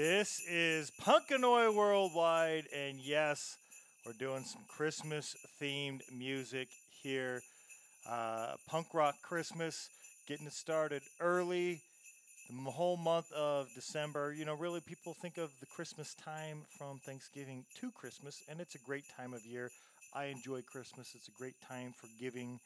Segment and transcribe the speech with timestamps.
[0.00, 3.58] This is Punkanoy Worldwide, and yes,
[4.06, 6.68] we're doing some Christmas themed music
[7.02, 7.42] here.
[8.08, 9.90] Uh, punk rock Christmas,
[10.26, 11.82] getting it started early.
[12.48, 16.98] The whole month of December, you know, really people think of the Christmas time from
[17.04, 19.70] Thanksgiving to Christmas, and it's a great time of year.
[20.14, 21.12] I enjoy Christmas.
[21.14, 22.58] It's a great time for giving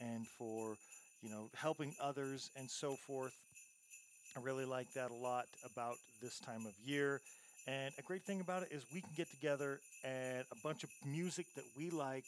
[0.00, 0.78] and for,
[1.20, 3.34] you know, helping others and so forth.
[4.36, 7.20] I really like that a lot about this time of year.
[7.66, 10.90] And a great thing about it is we can get together and a bunch of
[11.04, 12.24] music that we like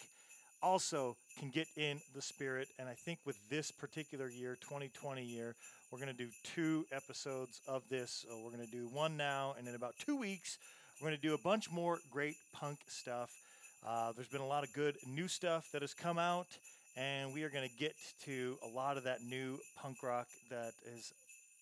[0.62, 2.68] also can get in the spirit.
[2.78, 5.54] And I think with this particular year, 2020 year,
[5.90, 8.24] we're going to do two episodes of this.
[8.28, 10.59] So we're going to do one now, and in about two weeks,
[11.01, 13.30] we're going to do a bunch more great punk stuff.
[13.87, 16.46] Uh, there's been a lot of good new stuff that has come out,
[16.96, 20.73] and we are going to get to a lot of that new punk rock that
[20.95, 21.12] is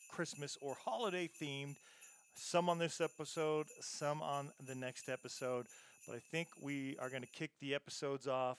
[0.08, 1.76] Christmas or holiday themed.
[2.34, 5.66] Some on this episode, some on the next episode.
[6.06, 8.58] But I think we are going to kick the episodes off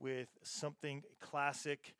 [0.00, 1.94] with something classic.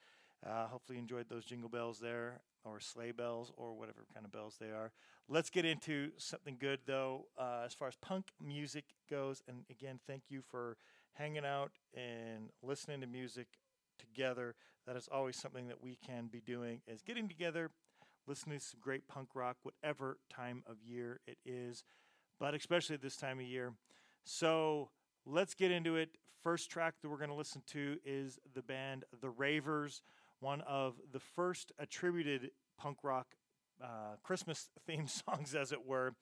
[0.47, 4.33] Uh, hopefully, you enjoyed those jingle bells there, or sleigh bells, or whatever kind of
[4.33, 4.92] bells they are.
[5.28, 9.42] Let's get into something good, though, uh, as far as punk music goes.
[9.48, 10.77] And again, thank you for
[11.14, 13.48] hanging out and listening to music
[13.98, 14.55] together.
[14.86, 17.70] That is always something that we can be doing, is getting together
[18.28, 21.82] listening to some great punk rock, whatever time of year it is,
[22.38, 23.72] but especially this time of year.
[24.24, 24.90] So
[25.24, 26.10] let's get into it.
[26.42, 30.02] First track that we're going to listen to is the band The Ravers,
[30.40, 33.26] one of the first attributed punk rock
[33.82, 36.14] uh, Christmas themed songs, as it were.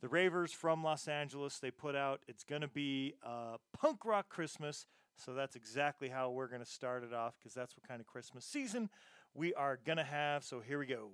[0.00, 4.86] The Ravers from Los Angeles, they put out It's Gonna Be a Punk Rock Christmas.
[5.16, 8.06] So that's exactly how we're going to start it off because that's what kind of
[8.06, 8.88] Christmas season
[9.34, 10.42] we are going to have.
[10.42, 11.10] So here we go.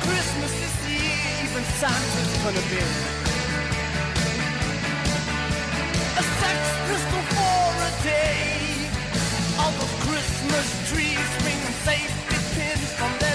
[0.00, 1.14] Christmas this year.
[1.78, 2.80] Santa's gonna be
[6.16, 6.58] a sex
[6.88, 8.44] pistol for a day.
[9.58, 13.33] All the Christmas trees swinging safety pins from their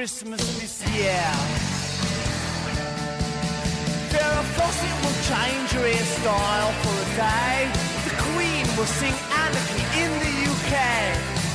[0.00, 1.28] Christmas this year.
[4.08, 7.68] Farrah Fawcett will change her hairstyle for a day.
[8.06, 9.12] The Queen will sing
[9.44, 10.72] Anarchy in the UK.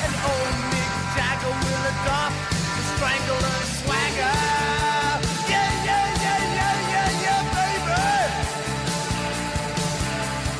[0.03, 2.37] And old Mick Jagger will adopt
[2.77, 4.37] the Strangler swagger.
[5.49, 8.05] Yeah, yeah, yeah, yeah, yeah, yeah, baby.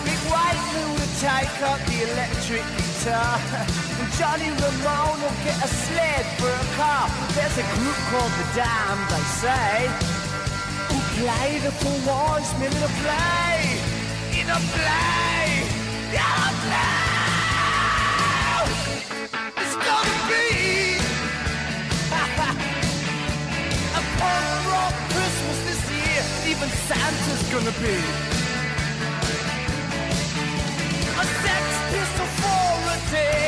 [0.06, 3.82] Mick Whiteley will take up the electric guitar.
[4.18, 7.08] Johnny Ramone will get a sled for a car.
[7.36, 9.88] There's a group called The Damned, they say,
[10.88, 13.80] who play the four wise men in a play.
[14.40, 15.64] In a play.
[16.12, 17.16] In a play.
[19.62, 20.48] It's gonna be
[24.00, 26.24] a punk rock Christmas this year.
[26.52, 27.96] Even Santa's gonna be
[31.18, 33.45] a sex pistol for a day.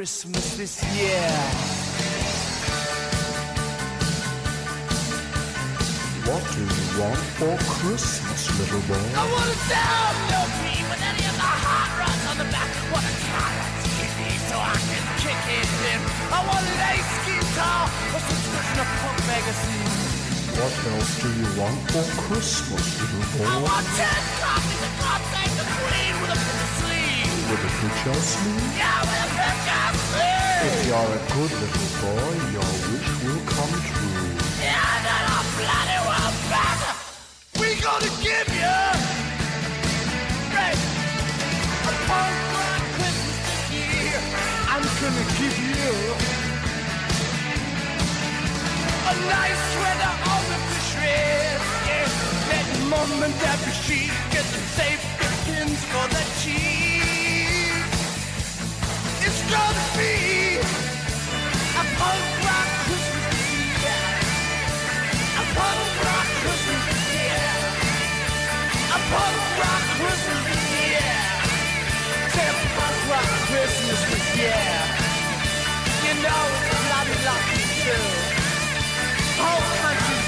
[0.00, 1.28] Christmas this year.
[6.24, 8.96] What do you want for Christmas, little boy?
[8.96, 12.70] I want a down no cream with any of the hot rods on the back.
[12.94, 16.00] Want a carrot kidney so I can kick it in.
[16.32, 19.99] I want an ace guitar, a subscription to punk magazine.
[20.60, 23.48] What else do you want for Christmas, little boy?
[23.48, 27.32] I want ten copies of God Save the Queen with a picture sleeve.
[27.48, 28.76] With a picture sleeve?
[28.76, 30.68] Yeah, with a picture sleeve.
[30.68, 34.36] If you're a good little boy, your wish will come true.
[34.60, 36.80] Yeah, then I'll bloody well bet.
[37.56, 38.76] We gonna give you
[40.52, 40.76] right,
[41.88, 44.12] a punk rock Christmas this year.
[44.68, 45.88] I'm gonna give you
[49.08, 50.29] a nice sweater
[52.90, 53.98] mom and dad be she
[54.34, 57.86] get the safety pins for the cheese.
[59.26, 60.14] It's gonna be
[61.80, 64.06] a punk rock Christmas year.
[65.40, 67.50] A punk rock Christmas year.
[68.96, 71.18] A punk rock Christmas year.
[72.34, 74.70] Say a punk rock Christmas this year.
[76.06, 78.06] You know it's bloody lucky too.
[79.38, 80.18] Whole country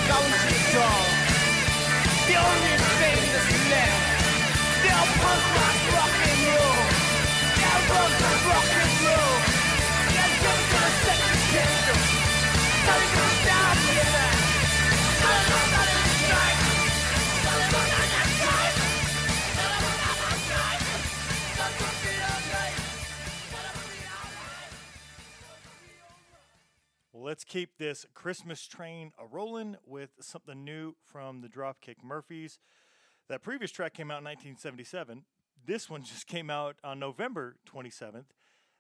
[27.32, 32.58] let's keep this Christmas train a rolling with something new from the Dropkick Murphys.
[33.32, 35.25] That previous track came out in 1977.
[35.64, 38.26] This one just came out on November 27th.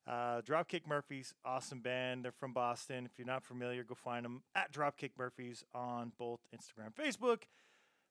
[0.06, 2.22] Uh, Dropkick Murphys, awesome band.
[2.22, 3.06] They're from Boston.
[3.06, 7.44] If you're not familiar, go find them at Dropkick Murphys on both Instagram Facebook.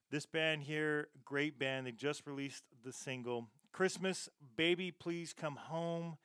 [0.09, 1.85] This band here, great band.
[1.85, 6.17] They just released the single Christmas, Baby Please Come Home.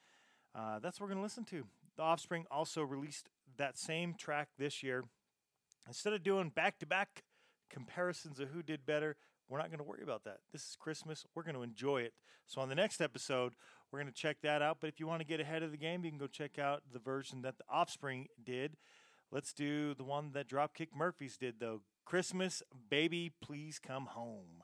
[0.54, 1.66] Uh, that's what we're going to listen to.
[1.98, 3.28] The Offspring also released
[3.58, 5.04] that same track this year.
[5.86, 7.22] Instead of doing back to back
[7.68, 9.16] comparisons of who did better,
[9.48, 10.38] we're not going to worry about that.
[10.52, 11.24] This is Christmas.
[11.34, 12.14] We're going to enjoy it.
[12.46, 13.54] So, on the next episode,
[13.90, 14.78] we're going to check that out.
[14.80, 16.82] But if you want to get ahead of the game, you can go check out
[16.92, 18.76] the version that the Offspring did.
[19.30, 21.82] Let's do the one that Dropkick Murphys did, though.
[22.04, 24.62] Christmas, baby, please come home.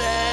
[0.00, 0.29] said.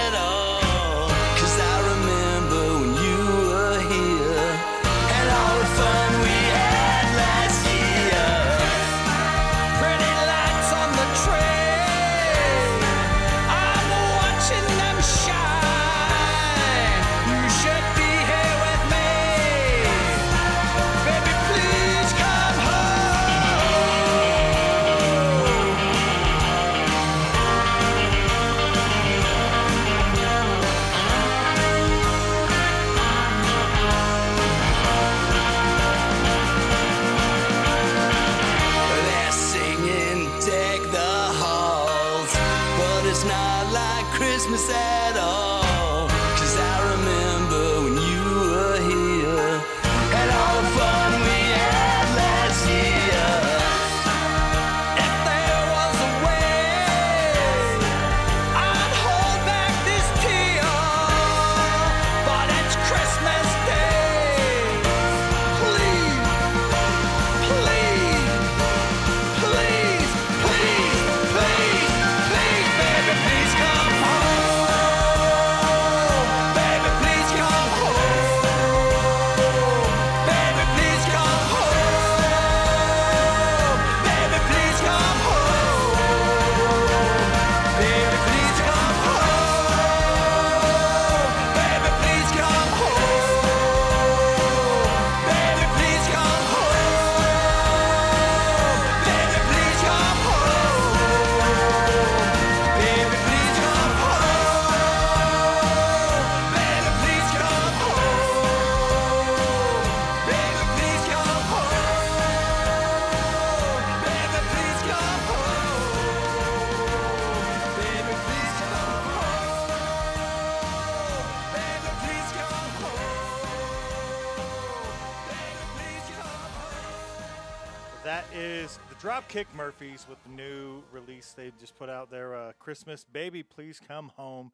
[129.17, 133.81] Dropkick Murphys with the new release they just put out their uh, Christmas Baby Please
[133.85, 134.51] Come Home.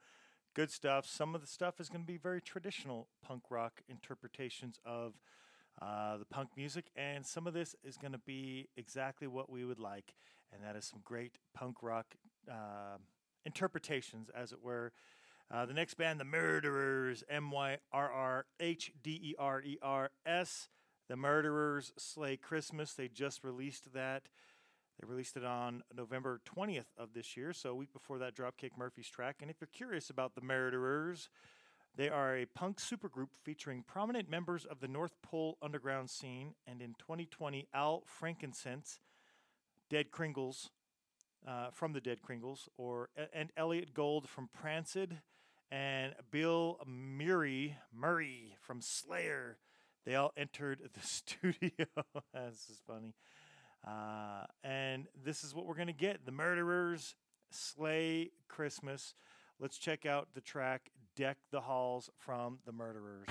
[0.53, 1.05] Good stuff.
[1.05, 5.15] Some of the stuff is going to be very traditional punk rock interpretations of
[5.82, 9.65] uh, the punk music, and some of this is going to be exactly what we
[9.65, 10.13] would like,
[10.53, 12.15] and that is some great punk rock
[12.50, 13.00] uh,
[13.46, 14.93] interpretations, as it were.
[15.51, 19.77] Uh, the next band, The Myrrhderers, M Y R R H D E R E
[19.82, 20.70] R S.
[21.10, 22.93] The Myrrhderers Slay Christmas.
[22.93, 24.29] They just released that.
[25.00, 28.78] They released it on November 20th of this year, so a week before that Dropkick
[28.78, 29.38] Murphys track.
[29.42, 31.30] And if you're curious about the Myrrhderers,
[31.96, 36.56] they are a punk supergroup featuring prominent members of the North Pole underground scene.
[36.66, 39.00] And in 2020, Al Frankincense,
[39.90, 40.70] Dead Kringles,
[41.48, 45.14] uh, from the Dead Kringles, or and Elliot Gold from Pranced,
[45.72, 49.58] and Bill Murray Murray from Slayer.
[50.06, 51.88] They all entered the studio.
[52.34, 53.14] this is funny.
[53.86, 57.16] Uh, and this is what we're going to get The Myrrhderers
[57.52, 59.13] Slay Christmas.
[59.60, 63.30] Let's check out the track Deck the Halls from the Myrrhderers.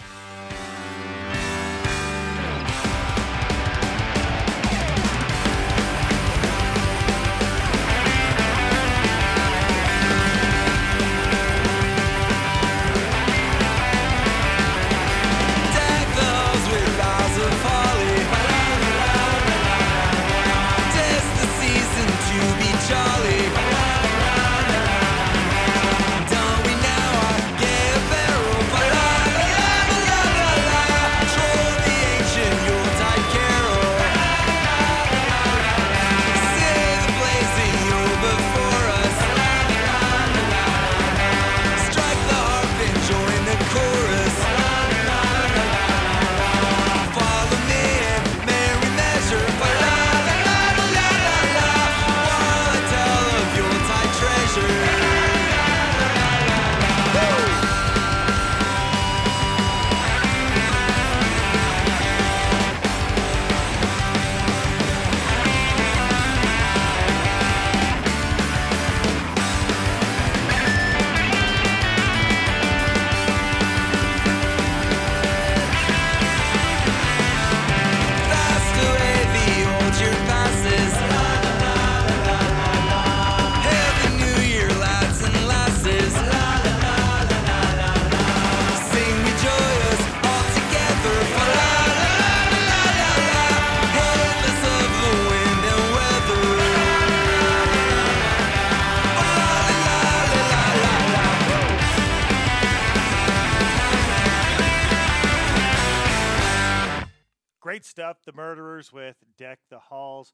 [110.22, 110.32] The Halls.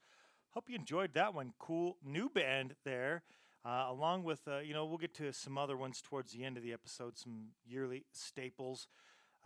[0.50, 1.52] Hope you enjoyed that one.
[1.58, 3.22] Cool new band there.
[3.64, 6.56] Uh, along with, uh, you know, we'll get to some other ones towards the end
[6.56, 8.86] of the episode, some yearly staples.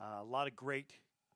[0.00, 0.92] Uh, a lot of great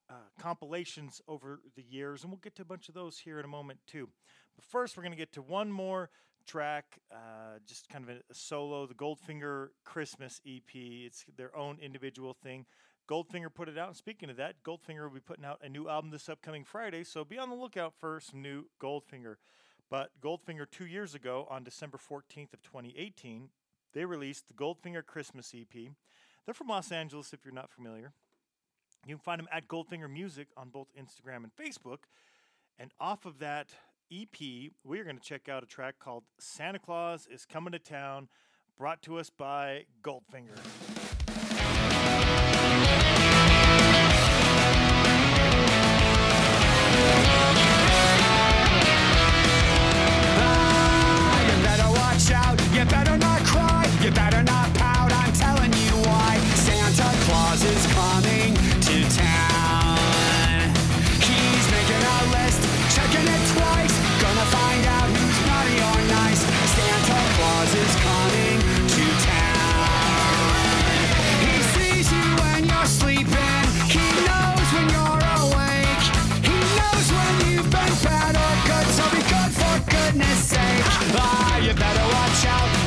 [0.09, 3.45] uh, compilations over the years, and we'll get to a bunch of those here in
[3.45, 4.09] a moment, too.
[4.55, 6.11] But first, we're going to get to one more
[6.47, 10.75] track, uh, just kind of a solo, the Goldfinger Christmas EP.
[10.75, 12.67] It's their own individual thing.
[13.09, 13.89] Goldfinger put it out.
[13.89, 17.05] And speaking of that, Goldfinger will be putting out a new album this upcoming Friday,
[17.05, 19.37] so be on the lookout for some new Goldfinger.
[19.89, 23.51] But Goldfinger, two years ago, on December 14th of 2018,
[23.95, 25.91] they released the Goldfinger Christmas EP.
[26.45, 28.13] They're from Los Angeles, if you're not familiar.
[29.07, 31.99] You can find them at Goldfinger Music on both Instagram and Facebook.
[32.79, 33.71] And off of that
[34.13, 34.39] EP,
[34.85, 38.29] we are going to check out a track called Santa Claus is Coming to Town,
[38.77, 41.06] brought to us by Goldfinger.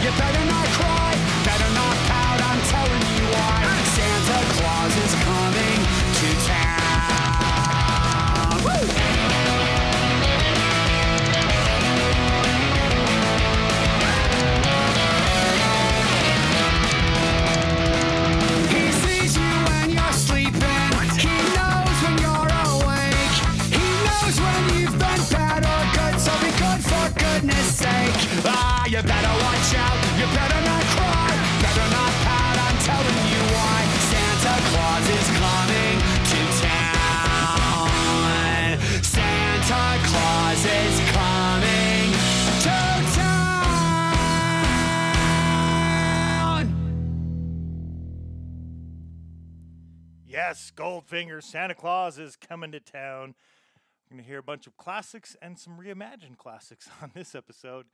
[0.10, 1.14] You better not cry,
[1.46, 3.62] better not pout, I'm telling you why.
[3.94, 5.80] Santa Claus is coming
[6.18, 6.70] to town.
[18.74, 20.92] He sees you when you're sleeping.
[21.22, 23.36] He knows when you're awake.
[23.78, 28.18] He knows when you've been bad or good, so be good for goodness sake.
[28.46, 29.59] Ah, you better watch
[50.80, 53.36] Goldfinger, Santa Claus is coming to town.
[54.10, 57.88] We're going to hear a bunch of classics and some reimagined classics on this episode.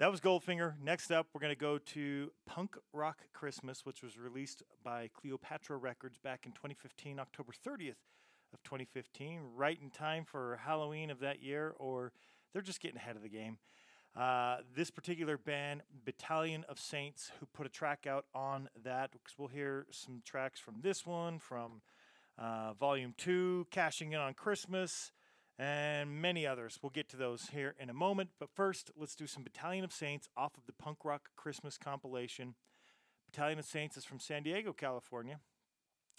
[0.00, 0.74] That was Goldfinger.
[0.82, 5.76] Next up, we're going to go to Punk Rock Christmas, which was released by Cleopatra
[5.76, 8.02] Records back in 2015, October 30th
[8.52, 12.10] of 2015, right in time for Halloween of that year, or
[12.52, 13.58] they're just getting ahead of the game.
[14.16, 19.46] Uh, this particular band, Battalion of Saints, who put a track out on that, we'll
[19.46, 21.80] hear some tracks from this one, from
[22.38, 25.12] uh, Volume 2, Cashing In on Christmas,
[25.58, 26.78] and many others.
[26.82, 28.30] We'll get to those here in a moment.
[28.38, 32.54] But first, let's do some Battalion of Saints off of the Punk Rock Christmas compilation.
[33.30, 35.40] Battalion of Saints is from San Diego, California.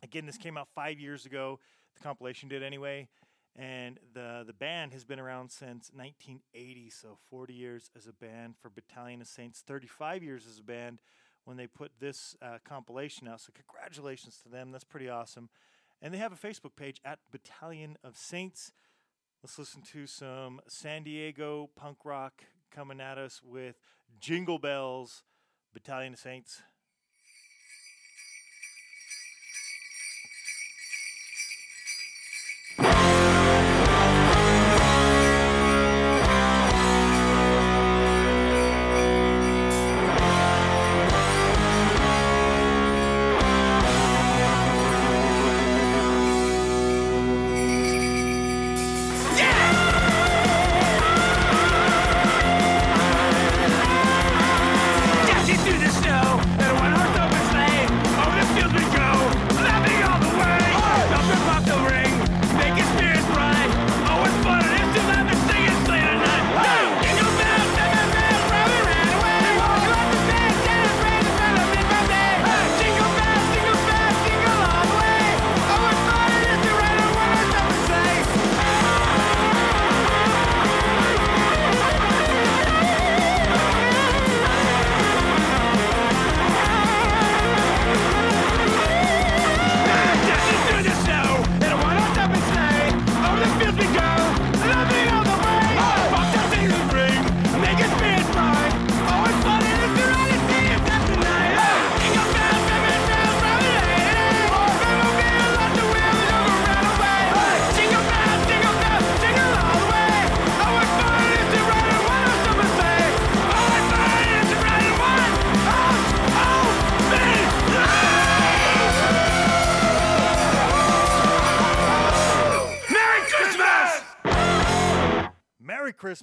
[0.04, 1.60] Again, this came out five years ago.
[1.96, 3.08] The compilation did anyway.
[3.56, 8.56] And the, the band has been around since 1980, so 40 years as a band
[8.62, 11.00] for Battalion of Saints, 35 years as a band
[11.46, 13.42] when they put this uh, compilation out.
[13.42, 14.72] So, congratulations to them.
[14.72, 15.50] That's pretty awesome.
[16.02, 18.72] And they have a Facebook page at Battalion of Saints.
[19.44, 23.76] Let's listen to some San Diego punk rock coming at us with
[24.20, 25.24] Jingle Bells,
[25.74, 26.62] Battalion of Saints.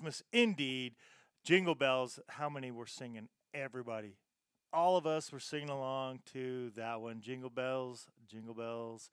[0.07, 0.95] Christmas indeed.
[1.43, 2.21] Jingle bells.
[2.29, 3.29] How many were singing?
[3.53, 4.15] Everybody.
[4.73, 7.21] All of us were singing along to that one.
[7.21, 9.11] Jingle bells, jingle bells,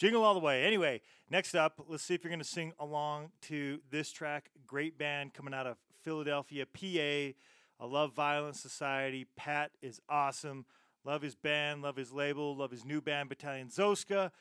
[0.00, 0.64] jingle all the way.
[0.64, 1.00] Anyway,
[1.30, 4.50] next up, let's see if you're going to sing along to this track.
[4.66, 7.38] Great band coming out of Philadelphia, PA.
[7.78, 9.28] I love Violent Society.
[9.36, 10.66] Pat is awesome.
[11.04, 14.32] Love his band, love his label, love his new band, Battalion Zoska.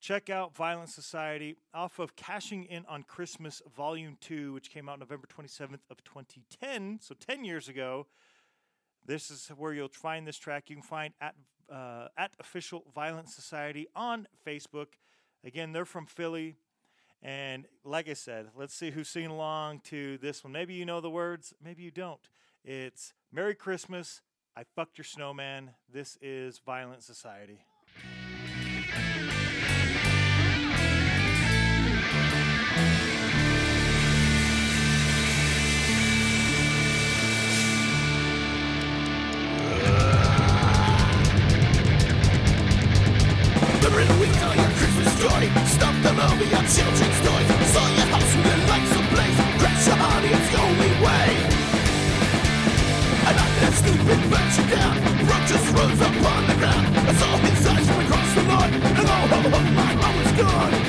[0.00, 5.00] Check out Violent Society off of Cashing In on Christmas Volume 2, which came out
[5.00, 8.06] November 27th of 2010, so 10 years ago.
[9.04, 10.70] This is where you'll find this track.
[10.70, 11.34] You can find at
[11.70, 14.86] uh, at official Violent Society on Facebook.
[15.44, 16.56] Again, they're from Philly,
[17.20, 20.52] and like I said, let's see who's singing along to this one.
[20.52, 22.20] Maybe you know the words, maybe you don't.
[22.64, 24.22] It's Merry Christmas.
[24.56, 25.70] I fucked your snowman.
[25.92, 27.60] This is Violent Society.
[45.18, 47.48] Christmas joy Stuffed them your children's toys.
[47.72, 51.28] Saw your house with the lights ablaze Crash your honey, it's the only way.
[53.26, 54.94] I knocked that stupid venture down
[55.26, 56.86] Rock just rose up on the ground.
[56.96, 58.72] I saw his eyes from across the lawn.
[58.72, 60.87] And oh, oh, oh, my mom was gone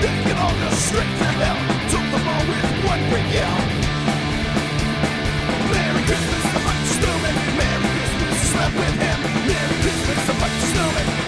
[0.00, 1.58] They get all go straight to hell
[1.90, 3.02] Took them all with one
[5.74, 6.44] Merry Christmas,
[7.58, 8.38] Merry Christmas,
[9.02, 10.18] him Merry Christmas,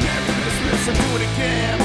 [0.06, 1.79] Merry Christmas, do it again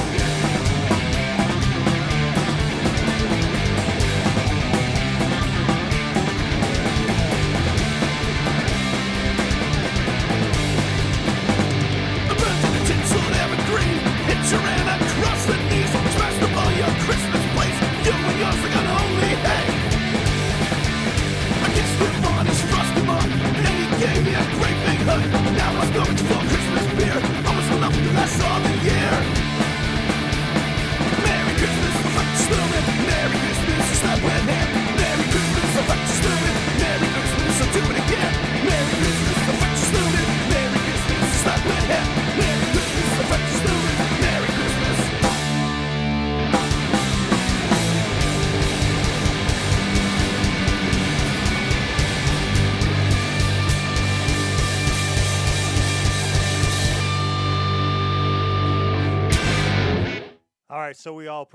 [25.65, 27.34] Now I'm going for Christmas beer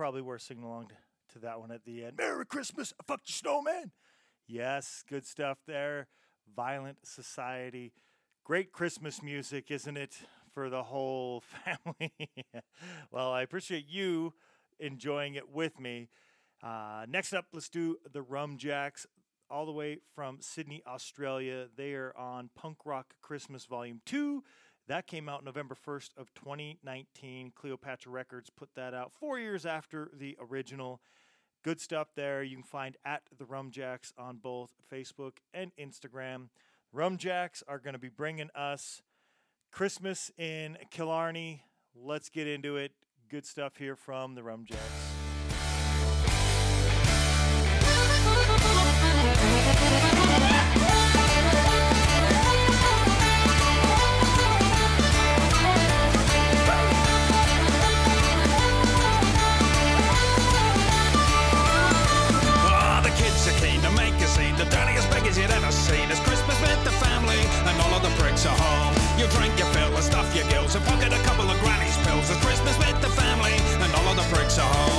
[0.00, 0.90] probably were singing along
[1.30, 2.14] to, that one at the end.
[2.16, 3.92] Merry Christmas, fucked your snowman.
[4.48, 6.08] Yes, good stuff there.
[6.56, 7.92] Violent Society.
[8.42, 10.16] Great Christmas music, isn't it,
[10.54, 12.14] for the whole family?
[13.10, 14.32] well, I appreciate you
[14.78, 16.08] enjoying it with me.
[16.62, 19.06] Uh, next up, let's do the Rum Jacks,
[19.50, 21.66] all the way from Sydney, Australia.
[21.76, 24.42] They are on Punk Rock Christmas Volume 2.
[24.90, 27.52] That came out November 1st of 2019.
[27.54, 31.00] Cleopatra Records put that out four years after the original.
[31.62, 32.42] Good stuff there.
[32.42, 36.48] You can find at the Rum Jacks on both Facebook and Instagram.
[36.92, 39.00] Rum Jacks are going to be bringing us
[39.70, 41.62] Christmas in Killarney.
[41.94, 42.90] Let's get into it.
[43.28, 44.64] Good stuff here from the Rum
[68.40, 68.94] bricks are home.
[69.18, 72.30] You drink your fill and stuff your gills and pocket a couple of granny's pills.
[72.30, 74.89] It's Christmas with the family, and all of the bricks are home.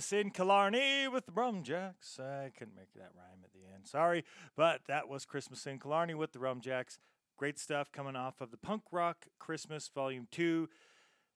[0.00, 2.18] In Killarney with the Rum Jacks.
[2.18, 3.86] I couldn't make that rhyme at the end.
[3.86, 4.24] Sorry,
[4.56, 6.98] but that was Christmas in Killarney with the Rum Jacks.
[7.36, 10.70] Great stuff coming off of the Punk Rock Christmas Volume 2.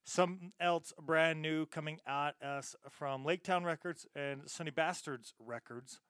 [0.03, 6.01] Something else brand new coming at us from Laketown Records and Sunny Bastards Records.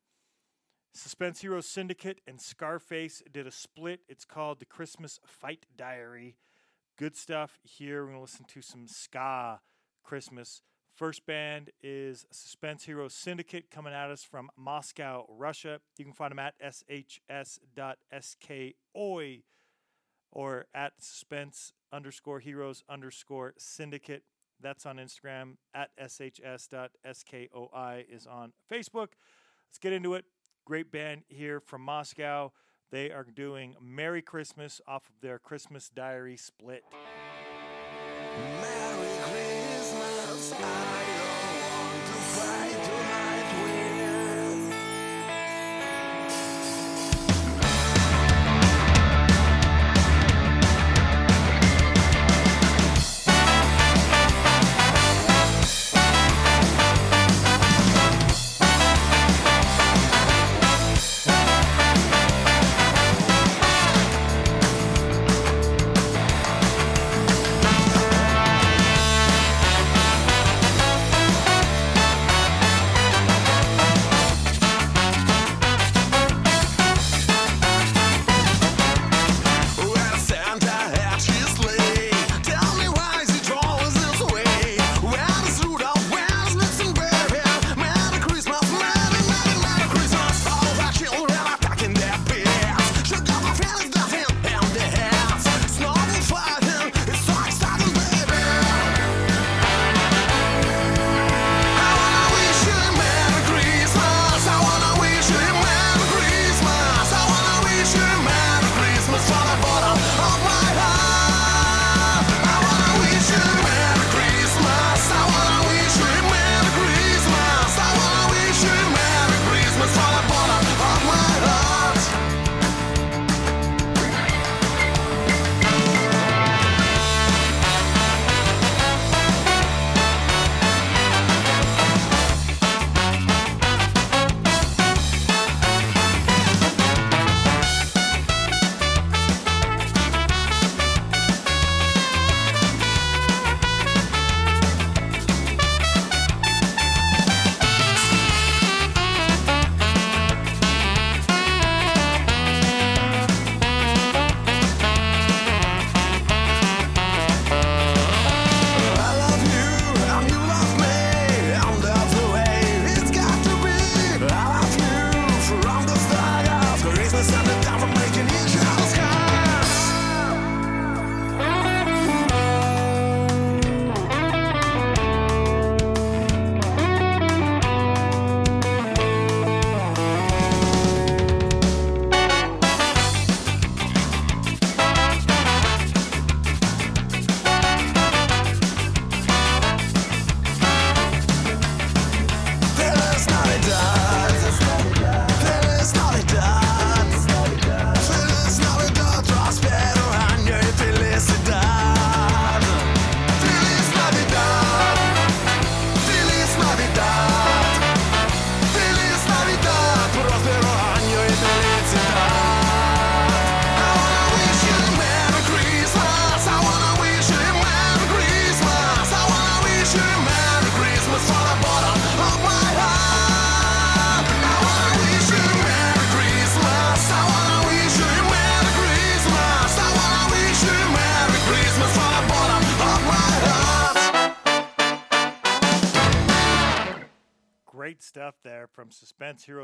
[0.94, 4.00] Suspense Hero Syndicate and Skarface did a split.
[4.08, 6.36] It's called The Christmas Fight Diary.
[6.96, 8.02] Good stuff here.
[8.02, 9.60] We're going to listen to some ska
[10.04, 10.62] Christmas.
[10.94, 15.80] First band is Suspense Heroes Syndicate coming at us from Moscow, Russia.
[15.98, 17.58] You can find them at shs.skoi
[20.30, 24.22] or at suspense underscore heroes underscore syndicate.
[24.60, 25.56] That's on Instagram.
[25.74, 27.48] At shs.skoi
[28.08, 29.08] is on Facebook.
[29.68, 30.26] Let's get into it.
[30.64, 32.52] Great band here from Moscow.
[32.92, 36.84] They are doing Merry Christmas off of their Christmas Diary split.
[38.60, 39.33] Merry
[40.64, 40.93] I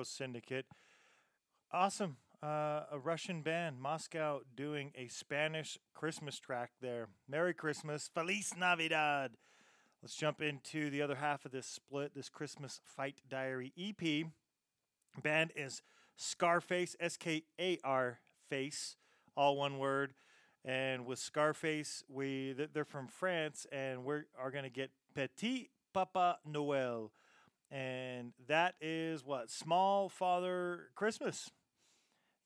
[0.05, 0.67] Syndicate.
[1.73, 2.17] Awesome.
[2.43, 7.09] Uh, a Russian band, Moscow, doing a Spanish Christmas track there.
[7.29, 8.11] Merry Christmas.
[8.13, 9.33] Feliz Navidad.
[10.03, 14.27] Let's jump into the other half of this split, this Christmas Fight Diary EP.
[15.23, 15.83] Band is
[16.19, 18.97] Skarface, S K A R Face,
[19.37, 20.15] all one word.
[20.65, 26.39] And with Skarface, we they're from France, and we are going to get Petit Papa
[26.45, 27.13] Noel,
[27.71, 31.51] and that is what Small Father Christmas.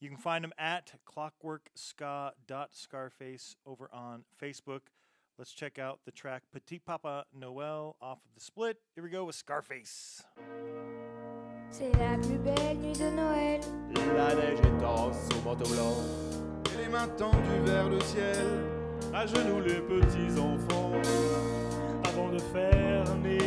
[0.00, 4.80] You can find them at clockworkska.scarface over on Facebook.
[5.38, 8.78] Let's check out the track Petit Papa Noel off of the split.
[8.94, 10.22] Here we go with Skarface.
[11.70, 13.60] C'est la plus belle nuit de Noël.
[14.14, 15.96] La neige étanche au manteau blanc.
[16.72, 18.46] Et les mains tendues vers le ciel,
[19.12, 20.92] à genoux les petits enfants,
[22.04, 23.38] Avant de fermer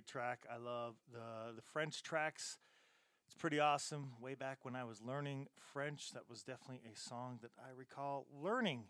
[0.00, 0.46] great track.
[0.50, 2.58] I love the the French tracks.
[3.26, 4.12] It's pretty awesome.
[4.20, 8.26] Way back when I was learning French, that was definitely a song that I recall
[8.42, 8.84] learning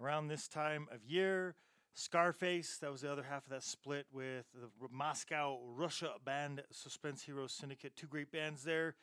[0.00, 1.54] around this time of year.
[1.96, 7.22] Skarface, that was the other half of that split with the Moscow Russia band Suspense
[7.22, 7.96] Hero Syndicate.
[7.96, 8.96] Two great bands there.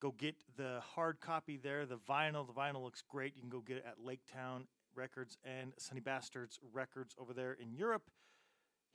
[0.00, 2.46] Go get the hard copy there, the vinyl.
[2.46, 3.36] The vinyl looks great.
[3.36, 7.52] You can go get it at Lake Town Records and Sunny Bastards Records over there
[7.52, 8.10] in Europe.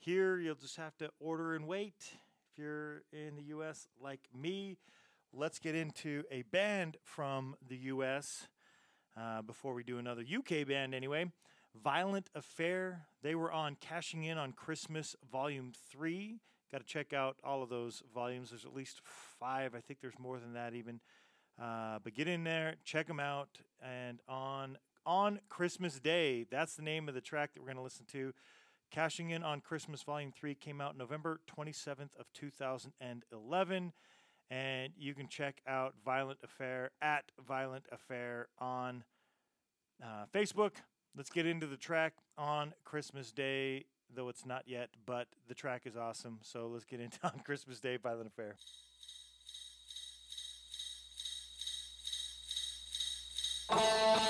[0.01, 2.13] Here, you'll just have to order and wait.
[2.51, 4.77] If you're in the US like me,
[5.33, 8.47] let's get into a band from the US
[9.19, 11.29] uh, before we do another UK band, anyway.
[11.75, 13.07] Violent Affair.
[13.23, 16.39] They were on Cashing In on Christmas Volume 3.
[16.71, 18.51] Got to check out all of those volumes.
[18.51, 19.75] There's at least five.
[19.75, 21.01] I think there's more than that, even.
[21.61, 23.59] Uh, but get in there, check them out.
[23.83, 27.83] And on on Christmas Day, that's the name of the track that we're going to
[27.83, 28.33] listen to.
[28.91, 33.93] Cashing In on Christmas Volume 3 came out November 27th of 2011
[34.49, 39.03] and you can check out Violent Affair at Violent Affair on
[40.03, 40.71] uh, Facebook.
[41.15, 45.83] Let's get into the track on Christmas Day, though it's not yet, but the track
[45.85, 46.39] is awesome.
[46.41, 48.55] So let's get into on Christmas Day, Violent Affair.
[53.69, 54.28] Violent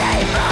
[0.00, 0.49] people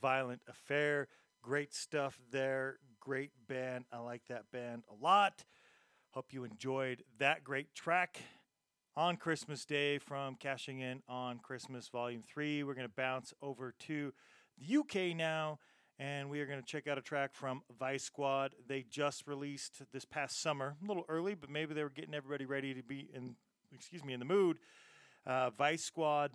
[0.00, 1.08] Violent Affair.
[1.42, 2.78] Great stuff there.
[3.00, 3.84] Great band.
[3.92, 5.44] I like that band a lot.
[6.10, 8.20] Hope you enjoyed that great track
[8.96, 12.64] on Christmas Day from Cashing In on Christmas Volume 3.
[12.64, 14.12] We're going to bounce over to
[14.58, 15.58] the UK now
[16.00, 18.54] and we are going to check out a track from Vice Squad.
[18.66, 22.46] They just released this past summer, a little early, but maybe they were getting everybody
[22.46, 23.36] ready to be in,
[23.70, 24.58] excuse me, in the mood.
[25.26, 26.32] Uh, Vice Squad,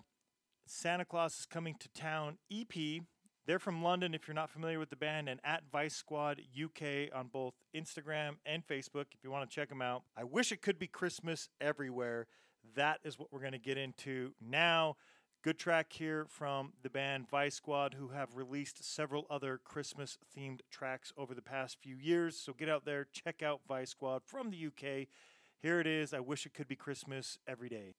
[0.68, 3.01] Santa Claus is Coming to Town EP.
[3.48, 7.14] They're from London, if you're not familiar with the band, and at Vice Squad UK
[7.14, 10.02] on both Instagram and Facebook if you want to check them out.
[10.18, 12.26] I wish it could be Christmas everywhere.
[12.76, 14.96] That is what we're going to get into now.
[15.43, 20.62] Good track here from the band Vice Squad, who have released several other Christmas themed
[20.72, 22.36] tracks over the past few years.
[22.36, 25.08] So get out there, check out Vice Squad from the UK.
[25.62, 26.16] Here it is.
[26.16, 27.93] I wish it could be Christmas every day.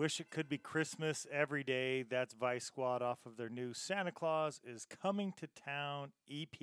[0.00, 2.02] Wish it could be Christmas every day.
[2.02, 6.58] That's Vice Squad off of their new Santa Claus is Coming to Town EP.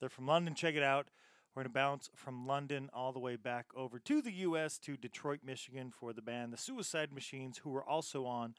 [0.00, 0.54] They're from London.
[0.54, 1.08] Check it out.
[1.54, 4.78] We're going to bounce from London all the way back over to the U.S.
[4.78, 8.54] to Detroit, Michigan for the band The Suicide Machines, who were also on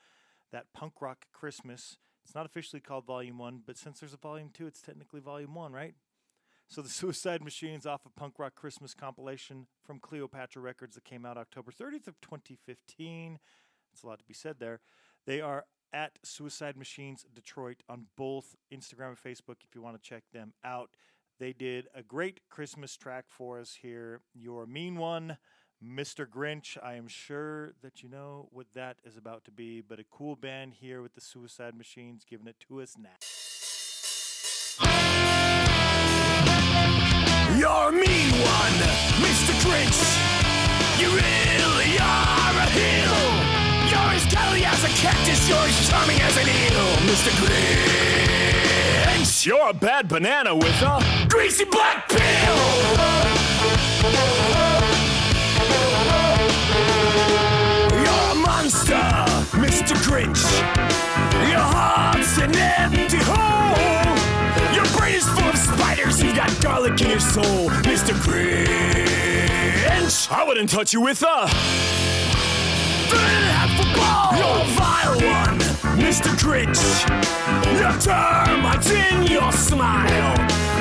[0.51, 1.97] that punk rock Christmas.
[2.23, 5.55] It's not officially called Volume 1, but since there's a Volume 2, it's technically Volume
[5.55, 5.95] 1, right?
[6.67, 11.25] So the Suicide Machines off of Punk Rock Christmas compilation from Cleopatra Records that came
[11.25, 13.39] out October 30th of 2015.
[13.95, 14.81] That's a lot to be said there.
[15.25, 20.01] They are at Suicide Machines Detroit on both Instagram and Facebook if you want to
[20.09, 20.89] check them out.
[21.39, 24.19] They did a great Christmas track for us here.
[24.33, 25.37] Your mean one,
[25.81, 26.25] Mr.
[26.27, 26.77] Grinch.
[26.83, 30.35] I am sure that you know what that is about to be, but a cool
[30.35, 33.15] band here with the Suicide Machines giving it to us now.
[37.57, 38.77] You're a mean one,
[39.23, 39.53] Mr.
[39.63, 40.01] Grinch.
[40.99, 43.64] You really are a heel.
[43.95, 47.29] You're as deadly as a cactus, you're as charming as an eel, Mr.
[47.39, 49.45] Grinch.
[49.45, 52.57] You're a bad banana with a greasy black peel.
[58.03, 58.99] You're a monster,
[59.63, 59.95] Mr.
[60.03, 60.43] Grinch.
[61.49, 64.75] Your heart's an empty hole.
[64.75, 66.21] Your brain is full of spiders.
[66.21, 68.13] You've got garlic in your soul, Mr.
[68.25, 70.29] Grinch.
[70.29, 71.47] I wouldn't touch you with a
[73.13, 74.33] half a ball.
[74.37, 75.59] You're a vile one,
[75.99, 76.29] Mr.
[76.37, 76.81] Grinch.
[77.79, 80.35] Your termites in your smile.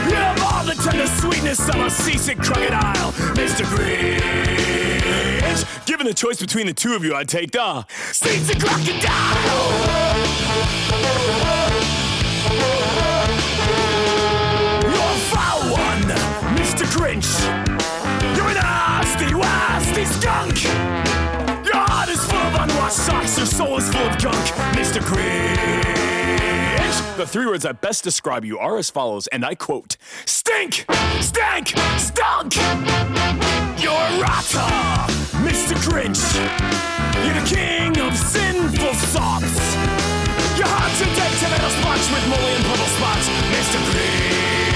[0.08, 3.64] You have all the tender sweetness of a seasick crocodile, Mr.
[3.64, 5.04] Grinch.
[5.86, 10.14] Given the choice between the two of you, I'd take the seasick crocodile.
[14.82, 16.02] You're foul one,
[16.56, 16.84] Mr.
[16.86, 17.44] Grinch.
[18.36, 21.03] You're a nasty, wasty skunk.
[22.64, 23.36] Unwashed socks.
[23.36, 24.44] Your soul is full of gunk,
[24.74, 25.00] Mr.
[25.00, 25.84] Grinch.
[27.16, 30.86] The three words that best describe you are as follows, and I quote: Stink,
[31.20, 32.56] stank, stunk.
[33.82, 34.72] You're a rotter,
[35.44, 35.74] Mr.
[35.84, 36.24] Grinch.
[37.24, 39.76] You're the king of sinful thoughts.
[40.58, 43.78] Your heart's a dead tomato sponge with moldy and purple spots, Mr.
[43.90, 44.73] Grinch.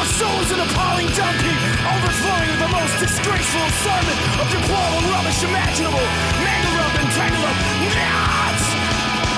[0.00, 5.44] Your soul's an appalling dump heap, overflowing with the most disgraceful assortment of deplorable rubbish
[5.44, 6.00] imaginable.
[6.40, 7.52] Mangle up and tangle up,
[7.92, 8.64] nuts!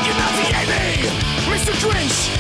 [0.07, 1.11] You naughty me,
[1.51, 1.75] Mr.
[1.83, 2.31] Grinch.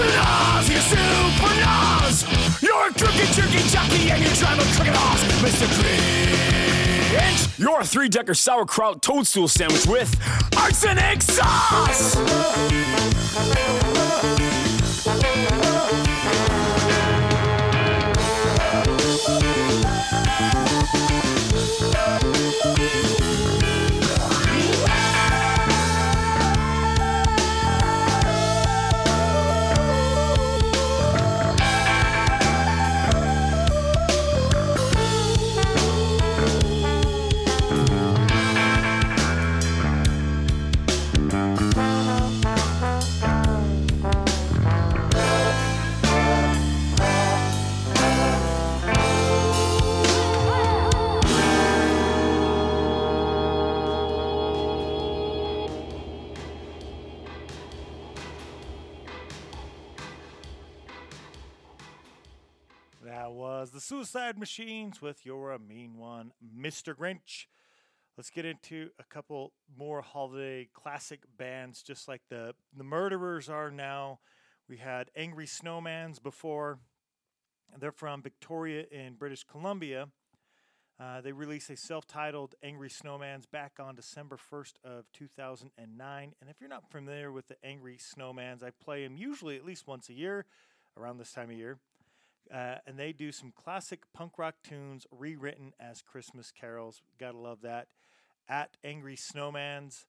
[0.00, 2.24] Nausea super nos!
[2.62, 5.68] You're a crooked jerky jockey and you drive a crooked horse, Mr.
[5.76, 7.58] Grinch.
[7.58, 10.16] You're a three-decker sauerkraut toadstool sandwich with
[10.56, 12.16] arsenic sauce!
[64.58, 66.94] Machines with You're a Mean One, Mr.
[66.94, 67.46] Grinch.
[68.18, 73.70] Let's get into a couple more holiday classic bands, just like the the Myrrhderers are
[73.70, 74.18] now.
[74.68, 76.80] We had Angry Snowmans before.
[77.78, 80.08] They're from Victoria in British Columbia.
[81.00, 86.34] Uh, they released a self-titled Angry Snowmans back on December 1st of 2009.
[86.42, 89.86] And if you're not familiar with the Angry Snowmans, I play them usually at least
[89.86, 90.44] once a year,
[90.94, 91.78] around this time of year.
[92.52, 97.00] Uh, and they do some classic punk rock tunes rewritten as Christmas carols.
[97.18, 97.88] Gotta love that.
[98.48, 100.04] At Angry Snowmans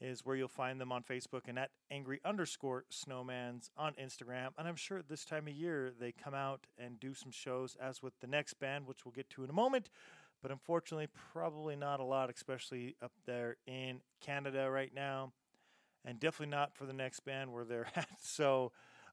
[0.00, 4.50] is where you'll find them on Facebook, and at Angry underscore Snowmans on Instagram.
[4.56, 8.00] And I'm sure this time of year they come out and do some shows, as
[8.00, 9.90] with the next band, which we'll get to in a moment.
[10.40, 15.32] But unfortunately, probably not a lot, especially up there in Canada right now,
[16.04, 18.08] and definitely not for the next band where they're at.
[18.20, 18.70] So.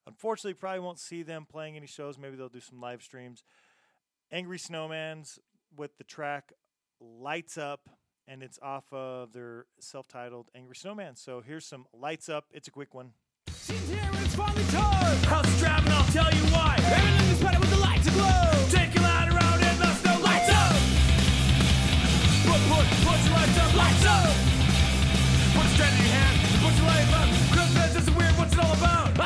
[0.07, 2.17] Unfortunately, probably won't see them playing any shows.
[2.17, 3.43] Maybe they'll do some live streams.
[4.31, 5.39] Angry Snowmans
[5.75, 6.53] with the track
[6.99, 7.89] Lights Up,
[8.27, 11.15] and it's off of their self titled Angry Snowman.
[11.15, 12.45] So here's some Lights Up.
[12.51, 13.11] It's a quick one.
[15.25, 16.75] House driving, I'll tell you why.
[16.77, 18.51] Everything is better with the lights aglow.
[18.69, 20.75] Take your line around and let the snow lights up.
[22.45, 24.45] Put, put, put your lights up, lights up.
[25.75, 27.27] Stand in your hand put your life up.
[27.51, 29.24] Christmas is weird, what's it all about?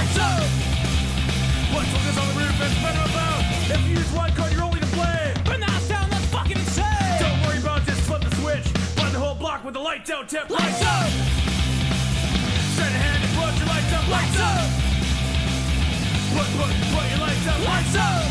[0.00, 0.18] Your lights up.
[0.18, 1.74] Lights up!
[1.74, 3.40] What focus on the roof and spread about.
[3.70, 5.34] If you use one card, you're only to blame.
[5.44, 7.18] But now sound that's fucking insane.
[7.20, 8.66] Don't worry about this, flip the switch.
[8.96, 10.48] Find the whole block with the lights out tip.
[10.50, 11.10] Lights up!
[12.74, 14.08] Stand a hand and put your lights up.
[14.08, 14.66] Lights up!
[16.34, 17.60] Put, put, put your lights up.
[17.64, 18.24] Lights up!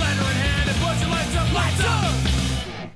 [0.00, 1.48] Ladder in hand and put your lights up.
[1.52, 2.90] Lights up!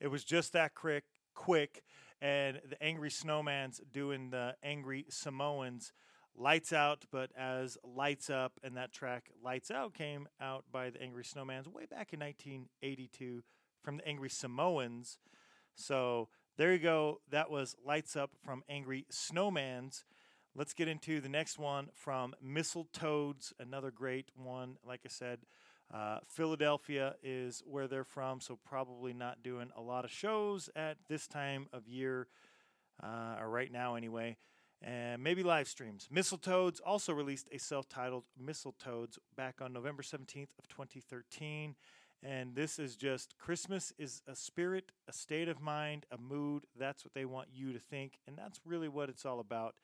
[0.00, 1.04] It was just that quick,
[1.34, 1.82] quick,
[2.20, 5.92] and the Angry Snowman's doing the Angry Samoans.
[6.38, 11.02] Lights Out, but as Lights Up, and that track Lights Out came out by the
[11.02, 13.42] Angry Snowmans way back in 1982
[13.82, 15.18] from the Angry Samoans.
[15.74, 17.20] So there you go.
[17.28, 20.04] That was Lights Up from Angry Snowmans.
[20.54, 24.76] Let's get into the next one from Mistletoads, another great one.
[24.86, 25.40] Like I said,
[25.92, 30.98] uh, Philadelphia is where they're from, so probably not doing a lot of shows at
[31.08, 32.28] this time of year,
[33.02, 34.36] uh, or right now anyway
[34.82, 36.08] and maybe live streams.
[36.12, 41.74] Mistletoads also released a self-titled Mistletoads back on November 17th of 2013.
[42.22, 46.64] And this is just Christmas is a spirit, a state of mind, a mood.
[46.78, 48.18] That's what they want you to think.
[48.26, 49.74] And that's really what it's all about.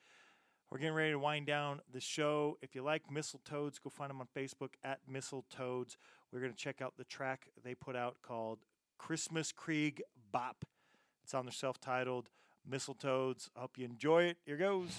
[0.69, 2.57] We're getting ready to wind down the show.
[2.61, 5.95] If you like Mistletoads, go find them on Facebook at Mistletoads.
[6.31, 8.59] We're going to check out the track they put out called
[8.97, 10.65] Christmas Krieg Bop.
[11.23, 12.29] It's on their self titled
[12.69, 13.49] Mistletoads.
[13.55, 14.37] Hope you enjoy it.
[14.45, 14.97] Here goes.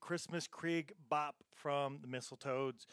[0.00, 2.86] Christmas Krieg Bop from the Mistletoads.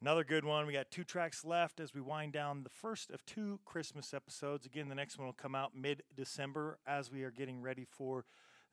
[0.00, 0.66] Another good one.
[0.66, 4.66] We got two tracks left as we wind down the first of two Christmas episodes.
[4.66, 8.24] Again, the next one will come out mid December as we are getting ready for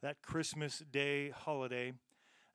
[0.01, 1.93] that Christmas Day holiday.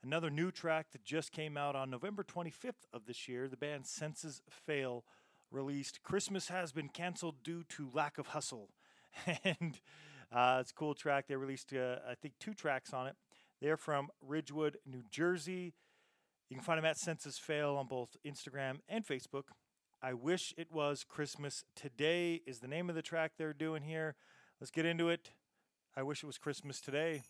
[0.02, 3.48] Another new track that just came out on November 25th of this year.
[3.48, 5.04] The band Senses Fail
[5.50, 8.70] released Christmas Has Been Canceled Due to Lack of Hustle.
[9.44, 9.78] And
[10.32, 11.26] uh, it's a cool track.
[11.28, 13.14] They released, uh, I think, two tracks on it.
[13.60, 15.74] They're from Ridgewood, New Jersey.
[16.50, 19.44] You can find them at Senses Fail on both Instagram and Facebook.
[20.02, 24.16] I Wish It Was Christmas Today is the name of the track they're doing here.
[24.60, 25.30] Let's get into it.
[25.96, 27.22] I Wish It Was Christmas Today.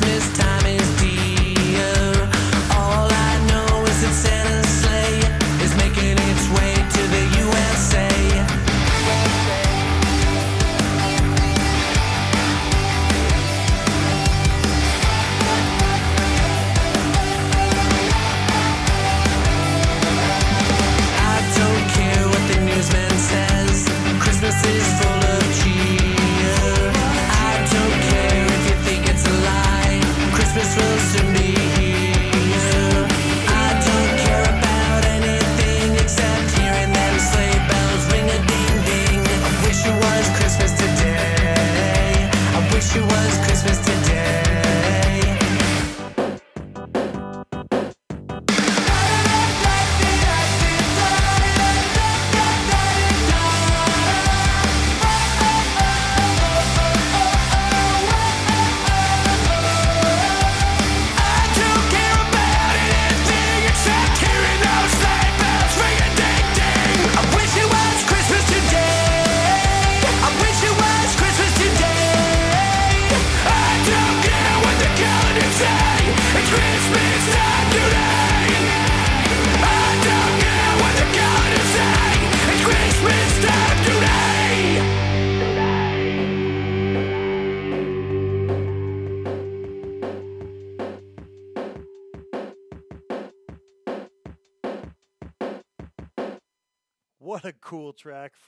[0.00, 0.39] Christmas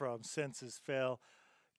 [0.03, 1.21] from Senses Fail.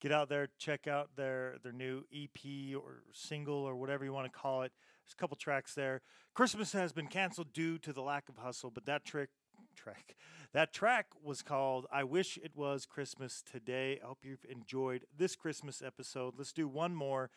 [0.00, 4.32] Get out there, check out their their new EP or single or whatever you want
[4.32, 4.72] to call it.
[5.04, 6.00] There's a couple tracks there.
[6.32, 9.28] Christmas has been canceled due to the lack of hustle, but that trick
[9.76, 10.16] track
[10.54, 14.00] that track was called I Wish It Was Christmas Today.
[14.02, 16.32] I hope you've enjoyed this Christmas episode.
[16.38, 17.28] Let's do one more.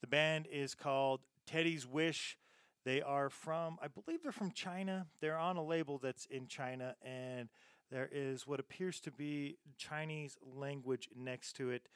[0.00, 2.38] The band is called Teddy's Wish.
[2.84, 5.08] They are from, I believe they're from China.
[5.20, 7.48] They're on a label that's in China, and
[7.90, 11.88] there is what appears to be Chinese language next to it.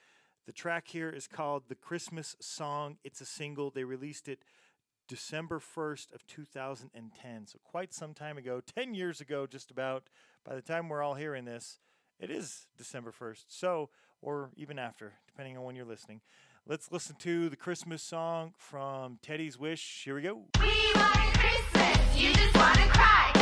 [0.45, 2.97] The track here is called The Christmas Song.
[3.03, 3.69] It's a single.
[3.69, 4.39] They released it
[5.07, 7.47] December 1st of 2010.
[7.47, 10.09] So quite some time ago, 10 years ago just about.
[10.43, 11.79] By the time we're all hearing this,
[12.19, 13.45] it is December 1st.
[13.47, 13.89] So
[14.21, 16.21] or even after, depending on when you're listening.
[16.65, 20.03] Let's listen to the Christmas song from Teddy's Wish.
[20.05, 20.45] Here we go.
[20.61, 23.32] We want Christmas, you just wanna cry.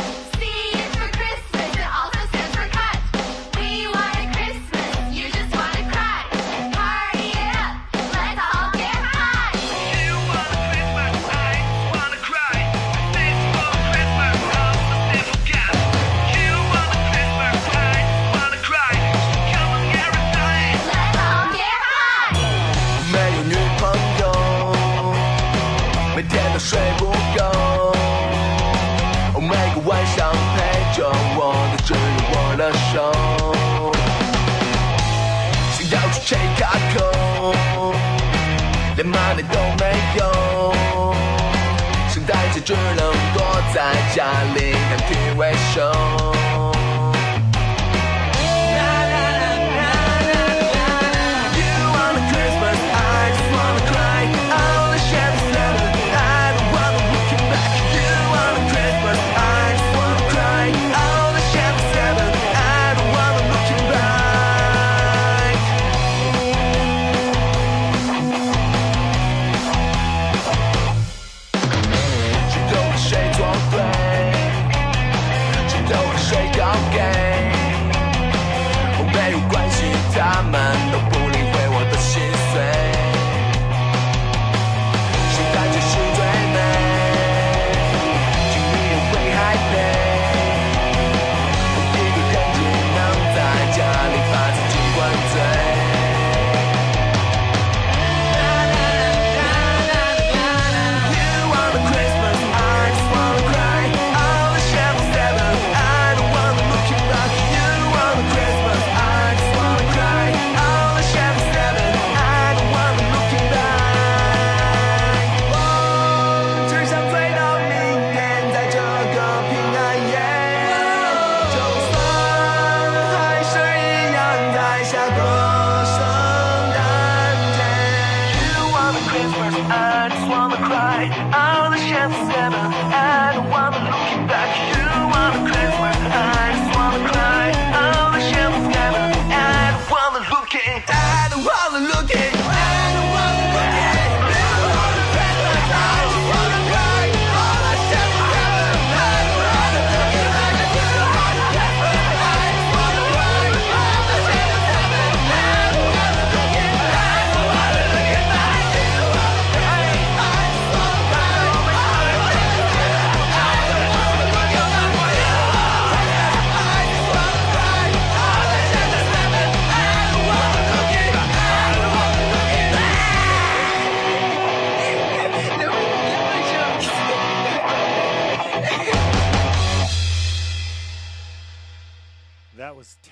[42.64, 43.44] 只能躲
[43.74, 46.21] 在家里看 TV show。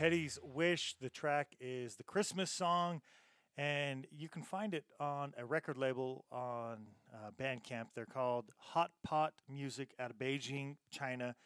[0.00, 0.94] Teddy's Wish.
[0.98, 3.02] The track is the Christmas song,
[3.58, 7.88] and you can find it on a record label on uh, Bandcamp.
[7.94, 11.36] They're called Hot Pot Music out of Beijing, China.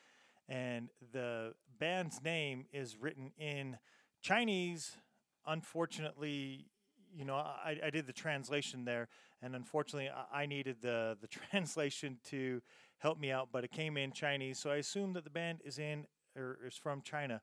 [0.48, 3.76] And the band's name is written in
[4.22, 4.98] Chinese.
[5.44, 6.66] Unfortunately,
[7.12, 9.09] you know, I, I did the translation there,
[9.42, 12.62] and unfortunately, I, needed the, the translation to
[12.98, 14.61] help me out, but it came in Chinese.
[14.61, 17.42] So I assume that the band is in or is from China.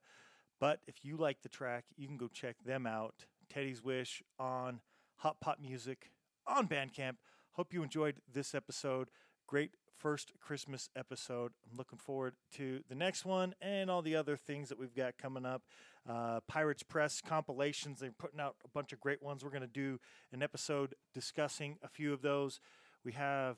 [0.62, 3.26] But if you like the track, you can go check them out.
[3.52, 4.78] Teddy's Wish on
[5.16, 6.12] Hot Pot Music
[6.46, 7.16] on Bandcamp.
[7.54, 9.08] Hope you enjoyed this episode.
[9.48, 11.50] Great first Christmas episode.
[11.68, 15.18] I'm looking forward to the next one and all the other things that we've got
[15.18, 15.62] coming up.
[16.08, 19.42] Uh, Pirates Press compilations, they're putting out a bunch of great ones.
[19.42, 19.98] We're going to do
[20.30, 22.60] an episode discussing a few of those.
[23.04, 23.56] We have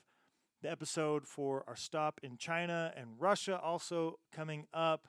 [0.63, 5.07] the episode for our stop in China and Russia also coming up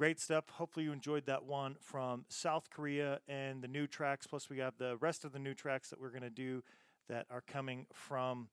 [0.00, 0.48] Great stuff.
[0.52, 4.26] Hopefully, you enjoyed that one from South Korea and the new tracks.
[4.26, 6.62] Plus, we got the rest of the new tracks that we're going to do
[7.10, 8.48] that are coming from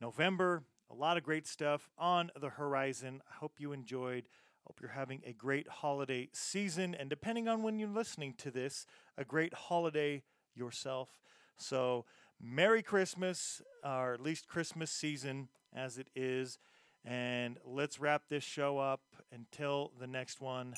[0.00, 0.64] November.
[0.90, 3.22] A lot of great stuff on the horizon.
[3.30, 4.24] I hope you enjoyed.
[4.66, 6.96] Hope you're having a great holiday season.
[6.96, 8.84] And depending on when you're listening to this,
[9.16, 10.24] a great holiday
[10.56, 11.10] yourself.
[11.56, 12.06] So,
[12.40, 16.58] Merry Christmas, or at least Christmas season as it is.
[17.04, 20.74] And let's wrap this show up until the next one.